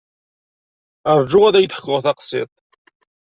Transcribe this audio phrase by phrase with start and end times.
[1.19, 2.51] Rju ad k-d-ḥkuɣ taqsiṭ.